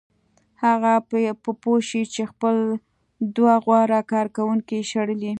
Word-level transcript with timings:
هغه 0.63 0.93
به 1.09 1.21
پوه 1.63 1.79
شي 1.89 2.01
چې 2.13 2.21
خپل 2.31 2.55
دوه 3.35 3.55
غوره 3.65 3.99
کارکوونکي 4.11 4.75
یې 4.79 4.87
شړلي 4.91 5.29